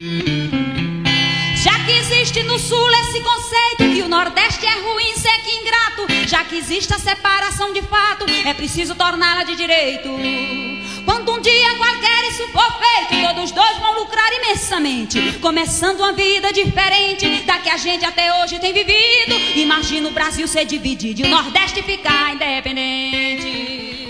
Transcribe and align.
Já 0.00 1.84
que 1.84 1.90
existe 1.90 2.44
no 2.44 2.56
sul 2.56 2.88
esse 2.92 3.20
conceito 3.20 3.78
que 3.78 4.02
o 4.02 4.08
Nordeste 4.08 4.64
é 4.64 4.80
ruim, 4.80 5.12
seco 5.16 5.48
e 5.48 5.56
ingrato, 5.56 6.28
já 6.28 6.44
que 6.44 6.56
existe 6.56 6.94
a 6.94 6.98
separação 7.00 7.72
de 7.72 7.82
fato, 7.82 8.24
é 8.46 8.54
preciso 8.54 8.94
torná-la 8.94 9.42
de 9.42 9.56
direito. 9.56 10.08
Quando 11.04 11.32
um 11.32 11.40
dia 11.40 11.74
qualquer 11.74 12.28
isso 12.30 12.46
for 12.52 12.78
feito, 12.78 13.26
todos 13.26 13.50
dois 13.50 13.76
vão 13.78 13.98
lucrar 13.98 14.32
imensamente, 14.34 15.32
começando 15.40 15.98
uma 15.98 16.12
vida 16.12 16.52
diferente 16.52 17.42
da 17.42 17.58
que 17.58 17.68
a 17.68 17.76
gente 17.76 18.04
até 18.04 18.32
hoje 18.40 18.60
tem 18.60 18.72
vivido. 18.72 19.34
Imagina 19.56 20.06
o 20.06 20.12
Brasil 20.12 20.46
ser 20.46 20.64
dividido 20.64 21.22
e 21.22 21.24
o 21.24 21.28
Nordeste 21.28 21.82
ficar 21.82 22.34
independente. 22.34 23.27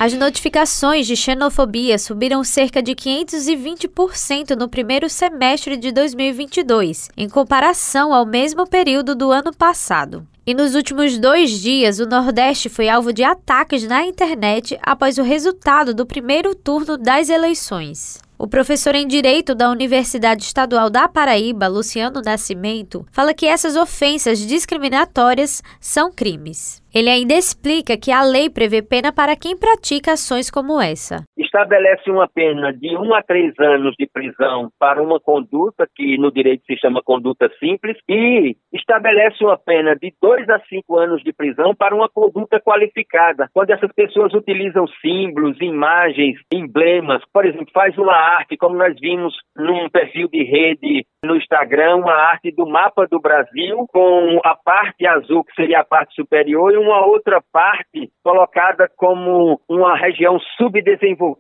As 0.01 0.13
notificações 0.13 1.09
de 1.09 1.17
xenofobia 1.17 1.99
subiram 1.99 2.45
cerca 2.45 2.81
de 2.81 2.95
520% 2.95 4.55
no 4.55 4.69
primeiro 4.69 5.09
semestre 5.09 5.77
de 5.77 5.91
2022, 5.91 7.09
em 7.17 7.29
comparação 7.29 8.15
ao 8.15 8.25
mesmo 8.25 8.65
período 8.65 9.17
do 9.17 9.33
ano 9.33 9.53
passado. 9.53 10.25
E 10.47 10.55
nos 10.55 10.77
últimos 10.77 11.19
dois 11.19 11.51
dias, 11.51 11.99
o 11.99 12.07
Nordeste 12.07 12.69
foi 12.69 12.89
alvo 12.89 13.13
de 13.13 13.25
ataques 13.25 13.83
na 13.89 14.07
internet 14.07 14.79
após 14.81 15.19
o 15.19 15.23
resultado 15.23 15.93
do 15.93 16.07
primeiro 16.07 16.55
turno 16.55 16.97
das 16.97 17.29
eleições. 17.29 18.21
O 18.41 18.47
professor 18.47 18.95
em 18.95 19.09
Direito 19.09 19.53
da 19.53 19.69
Universidade 19.69 20.45
Estadual 20.45 20.89
da 20.89 21.09
Paraíba, 21.09 21.67
Luciano 21.67 22.23
Nascimento, 22.25 23.05
fala 23.11 23.35
que 23.35 23.45
essas 23.45 23.75
ofensas 23.75 24.39
discriminatórias 24.39 25.61
são 25.81 26.13
crimes. 26.13 26.81
Ele 26.95 27.11
ainda 27.11 27.35
explica 27.35 27.97
que 27.97 28.13
a 28.13 28.23
lei 28.23 28.49
prevê 28.49 28.81
pena 28.81 29.13
para 29.13 29.35
quem 29.35 29.57
pratica 29.57 30.13
ações 30.13 30.51
como 30.51 30.81
essa. 30.81 31.25
Estabelece 31.49 32.11
uma 32.11 32.29
pena 32.29 32.75
de 32.75 32.95
um 32.99 33.15
a 33.15 33.23
três 33.23 33.55
anos 33.59 33.95
de 33.99 34.07
prisão 34.07 34.71
para 34.79 35.03
uma 35.03 35.19
conduta 35.19 35.89
que 35.97 36.19
no 36.19 36.31
direito 36.31 36.63
se 36.67 36.77
chama 36.77 37.03
conduta 37.03 37.51
simples 37.59 37.97
e 38.07 38.55
estabelece 38.71 39.43
uma 39.43 39.57
pena 39.57 39.97
de 39.97 40.13
dois 40.21 40.47
a 40.51 40.61
cinco 40.69 40.99
anos 40.99 41.23
de 41.23 41.33
prisão 41.33 41.75
para 41.75 41.95
uma 41.95 42.07
conduta 42.07 42.61
qualificada, 42.61 43.49
quando 43.55 43.71
essas 43.71 43.91
pessoas 43.95 44.35
utilizam 44.35 44.87
símbolos, 45.01 45.59
imagens, 45.63 46.39
emblemas, 46.53 47.23
por 47.33 47.47
exemplo, 47.47 47.73
faz 47.73 47.97
uma 47.97 48.15
arte, 48.15 48.59
como 48.59 48.77
nós 48.77 48.95
vimos 49.01 49.35
num 49.57 49.89
perfil 49.89 50.29
de 50.29 50.45
rede 50.45 51.07
no 51.25 51.35
Instagram, 51.35 51.97
uma 51.97 52.13
arte 52.13 52.53
do 52.53 52.69
mapa 52.69 53.07
do 53.11 53.19
Brasil 53.19 53.87
com 53.89 54.39
a 54.45 54.55
parte 54.55 55.07
azul 55.07 55.43
que 55.45 55.55
seria 55.55 55.81
a 55.81 55.85
parte 55.85 56.15
superior 56.15 56.77
uma 56.77 57.07
outra 57.07 57.43
parte 57.51 58.11
colocada 58.23 58.89
como 58.97 59.61
uma 59.69 59.97
região 59.97 60.39
subdesenvolvida, 60.59 61.39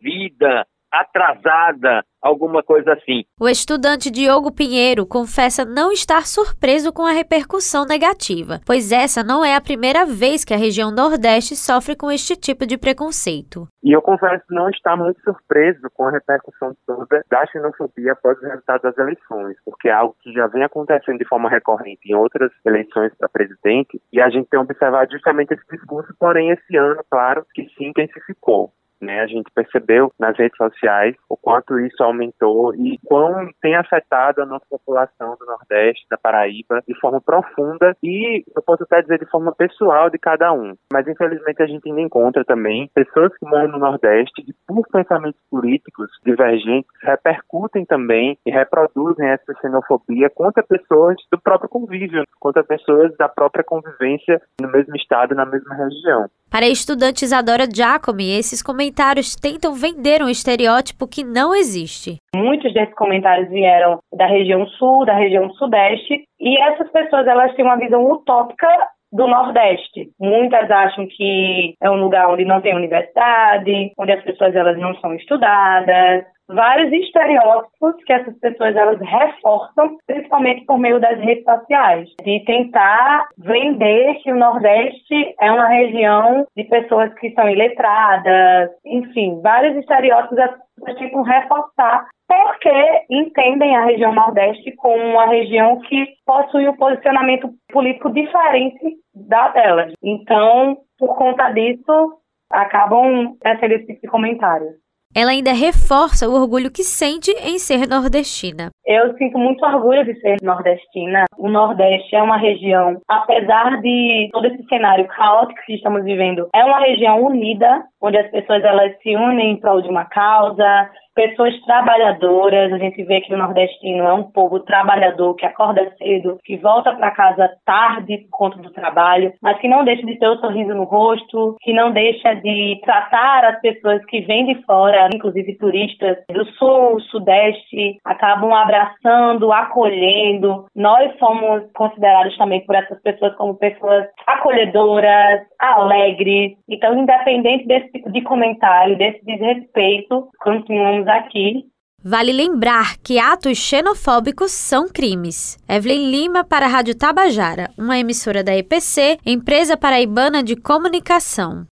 atrasada, 0.90 2.04
alguma 2.20 2.62
coisa 2.62 2.92
assim. 2.94 3.24
O 3.40 3.48
estudante 3.48 4.10
Diogo 4.10 4.52
Pinheiro 4.52 5.06
confessa 5.06 5.64
não 5.64 5.92
estar 5.92 6.26
surpreso 6.26 6.92
com 6.92 7.04
a 7.04 7.12
repercussão 7.12 7.84
negativa, 7.84 8.60
pois 8.66 8.90
essa 8.90 9.22
não 9.22 9.44
é 9.44 9.54
a 9.54 9.60
primeira 9.60 10.04
vez 10.04 10.44
que 10.44 10.54
a 10.54 10.56
região 10.56 10.90
Nordeste 10.90 11.54
sofre 11.54 11.94
com 11.94 12.10
este 12.10 12.34
tipo 12.36 12.66
de 12.66 12.78
preconceito. 12.78 13.68
E 13.82 13.92
eu 13.92 14.02
confesso 14.02 14.44
não 14.50 14.68
estar 14.70 14.96
muito 14.96 15.20
surpreso 15.22 15.88
com 15.94 16.04
a 16.06 16.10
repercussão 16.10 16.74
toda 16.86 17.22
da 17.30 17.46
xenofobia 17.46 18.12
após 18.12 18.38
o 18.38 18.46
resultado 18.46 18.82
das 18.82 18.98
eleições, 18.98 19.56
porque 19.64 19.88
é 19.88 19.92
algo 19.92 20.16
que 20.20 20.32
já 20.32 20.46
vem 20.46 20.64
acontecendo 20.64 21.18
de 21.18 21.28
forma 21.28 21.48
recorrente 21.48 22.00
em 22.10 22.14
outras 22.14 22.50
eleições 22.64 23.12
para 23.16 23.28
presidente, 23.28 24.00
e 24.12 24.20
a 24.20 24.28
gente 24.28 24.48
tem 24.48 24.58
observado 24.58 25.12
justamente 25.12 25.54
esse 25.54 25.64
discurso, 25.70 26.14
porém 26.18 26.50
esse 26.50 26.76
ano, 26.76 27.02
claro, 27.10 27.46
que 27.54 27.68
se 27.76 27.84
intensificou. 27.84 28.72
Né? 29.00 29.20
A 29.20 29.26
gente 29.26 29.50
percebeu 29.54 30.12
nas 30.18 30.36
redes 30.36 30.56
sociais 30.56 31.14
o 31.28 31.36
quanto 31.36 31.78
isso 31.78 32.02
aumentou 32.02 32.74
e 32.74 32.98
quão 33.04 33.48
tem 33.60 33.76
afetado 33.76 34.42
a 34.42 34.46
nossa 34.46 34.64
população 34.68 35.36
do 35.38 35.46
Nordeste, 35.46 36.06
da 36.10 36.16
Paraíba, 36.16 36.82
de 36.86 36.98
forma 36.98 37.20
profunda 37.20 37.96
e 38.02 38.42
eu 38.56 38.62
posso 38.62 38.82
até 38.82 39.02
dizer 39.02 39.18
de 39.18 39.30
forma 39.30 39.54
pessoal 39.54 40.10
de 40.10 40.18
cada 40.18 40.52
um. 40.52 40.74
Mas 40.92 41.06
infelizmente 41.06 41.62
a 41.62 41.66
gente 41.66 41.88
ainda 41.88 42.00
encontra 42.00 42.44
também 42.44 42.90
pessoas 42.94 43.36
que 43.36 43.46
moram 43.46 43.68
no 43.68 43.78
Nordeste 43.78 44.42
e 44.46 44.54
por 44.66 44.86
pensamentos 44.88 45.40
políticos 45.50 46.10
divergentes 46.24 46.90
repercutem 47.02 47.84
também 47.84 48.38
e 48.44 48.50
reproduzem 48.50 49.28
essa 49.28 49.54
xenofobia 49.60 50.30
contra 50.30 50.62
pessoas 50.62 51.16
do 51.30 51.40
próprio 51.40 51.68
convívio, 51.68 52.24
contra 52.40 52.64
pessoas 52.64 53.16
da 53.16 53.28
própria 53.28 53.64
convivência 53.64 54.40
no 54.60 54.70
mesmo 54.70 54.96
estado, 54.96 55.34
na 55.34 55.46
mesma 55.46 55.74
região. 55.74 56.28
Para 56.50 56.64
a 56.64 56.68
estudante 56.70 57.26
Isadora 57.26 57.66
Giacomi, 57.70 58.30
esses 58.30 58.62
comentários 58.62 59.36
tentam 59.36 59.74
vender 59.74 60.22
um 60.22 60.30
estereótipo 60.30 61.06
que 61.06 61.22
não 61.22 61.54
existe. 61.54 62.16
Muitos 62.34 62.72
desses 62.72 62.94
comentários 62.94 63.50
vieram 63.50 63.98
da 64.12 64.26
região 64.26 64.66
sul, 64.66 65.04
da 65.04 65.14
região 65.14 65.50
sudeste, 65.54 66.24
e 66.40 66.58
essas 66.62 66.90
pessoas 66.90 67.26
elas 67.26 67.54
têm 67.54 67.64
uma 67.64 67.76
visão 67.76 68.02
utópica 68.10 68.66
do 69.12 69.26
Nordeste. 69.26 70.10
Muitas 70.20 70.70
acham 70.70 71.06
que 71.06 71.74
é 71.80 71.90
um 71.90 72.00
lugar 72.00 72.28
onde 72.28 72.44
não 72.44 72.60
tem 72.60 72.74
universidade, 72.74 73.92
onde 73.98 74.12
as 74.12 74.22
pessoas 74.22 74.54
elas 74.54 74.78
não 74.78 74.94
são 74.96 75.14
estudadas, 75.14 76.24
vários 76.48 76.90
estereótipos 76.92 77.94
que 78.04 78.12
essas 78.12 78.36
pessoas 78.38 78.74
elas 78.74 78.98
reforçam, 79.00 79.98
principalmente 80.06 80.64
por 80.64 80.78
meio 80.78 80.98
das 80.98 81.18
redes 81.18 81.44
sociais, 81.44 82.08
de 82.24 82.40
tentar 82.44 83.28
vender 83.36 84.14
que 84.22 84.32
o 84.32 84.36
Nordeste 84.36 85.34
é 85.40 85.52
uma 85.52 85.68
região 85.68 86.46
de 86.56 86.64
pessoas 86.64 87.12
que 87.14 87.30
são 87.32 87.48
iletradas, 87.48 88.70
enfim, 88.84 89.40
vários 89.42 89.76
estereótipos 89.76 90.38
tentam 90.84 91.22
reforçar 91.22 92.08
porque 92.28 93.06
entendem 93.10 93.74
a 93.74 93.84
região 93.86 94.14
Nordeste 94.14 94.72
como 94.76 95.02
uma 95.02 95.26
região 95.26 95.80
que 95.80 96.06
possui 96.26 96.68
um 96.68 96.76
posicionamento 96.76 97.50
político 97.72 98.10
diferente 98.10 98.98
da 99.14 99.48
delas. 99.48 99.92
Então, 100.02 100.76
por 100.98 101.16
conta 101.16 101.50
disso, 101.50 102.18
acabam 102.50 103.36
recebendo 103.42 103.80
esse 103.80 103.86
tipo 103.86 104.00
de 104.02 104.08
comentários. 104.08 104.74
Ela 105.14 105.30
ainda 105.30 105.52
reforça 105.52 106.28
o 106.28 106.34
orgulho 106.34 106.70
que 106.70 106.84
sente 106.84 107.30
em 107.42 107.58
ser 107.58 107.88
nordestina. 107.88 108.70
Eu 108.86 109.16
sinto 109.16 109.38
muito 109.38 109.64
orgulho 109.64 110.04
de 110.04 110.18
ser 110.20 110.36
nordestina. 110.42 111.24
O 111.36 111.48
Nordeste 111.48 112.14
é 112.14 112.22
uma 112.22 112.36
região, 112.36 113.00
apesar 113.08 113.80
de 113.80 114.28
todo 114.32 114.46
esse 114.46 114.62
cenário 114.68 115.06
caótico 115.08 115.60
que 115.66 115.74
estamos 115.74 116.04
vivendo, 116.04 116.48
é 116.54 116.64
uma 116.64 116.80
região 116.80 117.24
unida, 117.24 117.84
onde 118.00 118.18
as 118.18 118.30
pessoas 118.30 118.62
elas 118.62 118.92
se 119.02 119.16
unem 119.16 119.52
em 119.52 119.60
prol 119.60 119.82
de 119.82 119.88
uma 119.88 120.04
causa, 120.04 120.90
pessoas 121.18 121.60
trabalhadoras. 121.62 122.72
A 122.72 122.78
gente 122.78 123.02
vê 123.02 123.20
que 123.20 123.34
o 123.34 123.36
nordestino 123.36 124.04
é 124.04 124.12
um 124.12 124.22
povo 124.22 124.60
trabalhador 124.60 125.34
que 125.34 125.44
acorda 125.44 125.92
cedo, 125.98 126.38
que 126.44 126.56
volta 126.56 126.94
para 126.94 127.10
casa 127.10 127.50
tarde 127.66 128.18
por 128.18 128.30
conta 128.30 128.58
do 128.58 128.70
trabalho, 128.70 129.32
mas 129.42 129.58
que 129.58 129.66
não 129.66 129.84
deixa 129.84 130.06
de 130.06 130.16
ter 130.16 130.28
o 130.28 130.34
um 130.34 130.38
sorriso 130.38 130.72
no 130.76 130.84
rosto, 130.84 131.56
que 131.60 131.72
não 131.72 131.90
deixa 131.90 132.34
de 132.34 132.80
tratar 132.84 133.44
as 133.46 133.60
pessoas 133.60 134.04
que 134.04 134.20
vêm 134.20 134.46
de 134.46 134.62
fora, 134.62 135.08
inclusive 135.12 135.58
turistas 135.58 136.18
do 136.30 136.44
sul, 136.52 137.00
sudeste, 137.00 137.98
acabam 138.04 138.54
abraçando, 138.54 139.52
acolhendo. 139.52 140.66
Nós 140.76 141.18
somos 141.18 141.64
considerados 141.72 142.36
também 142.36 142.64
por 142.64 142.76
essas 142.76 143.02
pessoas 143.02 143.34
como 143.34 143.56
pessoas 143.56 144.06
acolhedoras, 144.24 145.40
alegres. 145.58 146.52
Então, 146.68 146.96
independente 146.96 147.66
desse 147.66 147.90
tipo 147.90 148.12
de 148.12 148.22
comentário, 148.22 148.96
desse 148.96 149.24
desrespeito, 149.24 150.28
continuamos 150.40 151.07
aqui. 151.08 151.64
Vale 152.02 152.32
lembrar 152.32 152.96
que 152.98 153.18
atos 153.18 153.58
xenofóbicos 153.58 154.52
são 154.52 154.88
crimes. 154.88 155.58
Evelyn 155.68 156.10
Lima 156.10 156.44
para 156.44 156.66
a 156.66 156.68
Rádio 156.68 156.94
Tabajara, 156.94 157.70
uma 157.76 157.98
emissora 157.98 158.44
da 158.44 158.56
EPC, 158.56 159.18
empresa 159.26 159.76
paraibana 159.76 160.40
de 160.40 160.54
comunicação. 160.54 161.66